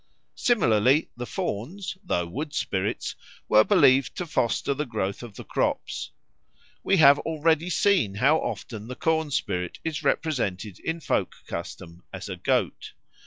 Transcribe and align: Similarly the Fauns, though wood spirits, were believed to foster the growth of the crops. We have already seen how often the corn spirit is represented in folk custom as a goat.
Similarly 0.33 1.11
the 1.15 1.27
Fauns, 1.27 1.95
though 2.03 2.25
wood 2.25 2.55
spirits, 2.55 3.13
were 3.47 3.63
believed 3.63 4.15
to 4.15 4.25
foster 4.25 4.73
the 4.73 4.87
growth 4.87 5.21
of 5.21 5.35
the 5.35 5.43
crops. 5.43 6.09
We 6.83 6.97
have 6.97 7.19
already 7.19 7.69
seen 7.69 8.15
how 8.15 8.37
often 8.37 8.87
the 8.87 8.95
corn 8.95 9.29
spirit 9.29 9.77
is 9.83 10.03
represented 10.03 10.79
in 10.79 11.01
folk 11.01 11.35
custom 11.45 12.01
as 12.11 12.29
a 12.29 12.35
goat. 12.35 12.93